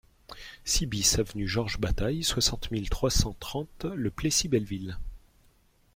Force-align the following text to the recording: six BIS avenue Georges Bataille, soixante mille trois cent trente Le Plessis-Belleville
six 0.65 0.87
BIS 0.87 1.19
avenue 1.19 1.47
Georges 1.47 1.77
Bataille, 1.79 2.23
soixante 2.23 2.71
mille 2.71 2.89
trois 2.89 3.11
cent 3.11 3.35
trente 3.39 3.85
Le 3.85 4.09
Plessis-Belleville 4.09 4.97